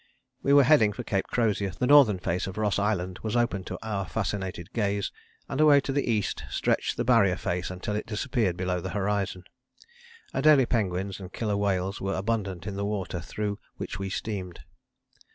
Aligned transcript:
We 0.41 0.51
were 0.51 0.63
heading 0.63 0.93
for 0.93 1.03
Cape 1.03 1.27
Crozier, 1.27 1.73
the 1.77 1.85
northern 1.85 2.17
face 2.17 2.47
of 2.47 2.57
Ross 2.57 2.79
Island 2.79 3.19
was 3.21 3.35
open 3.35 3.63
to 3.65 3.77
our 3.83 4.03
fascinated 4.07 4.73
gaze, 4.73 5.11
and 5.47 5.61
away 5.61 5.79
to 5.81 5.91
the 5.91 6.09
east 6.09 6.43
stretched 6.49 6.97
the 6.97 7.03
Barrier 7.03 7.35
face 7.35 7.69
until 7.69 7.95
it 7.95 8.07
disappeared 8.07 8.57
below 8.57 8.81
the 8.81 8.89
horizon. 8.97 9.43
Adélie 10.33 10.67
penguins 10.67 11.19
and 11.19 11.31
Killer 11.31 11.55
whales 11.55 12.01
were 12.01 12.15
abundant 12.15 12.65
in 12.65 12.77
the 12.77 12.83
water 12.85 13.19
through 13.21 13.59
which 13.77 13.99
we 13.99 14.09
steamed. 14.09 14.61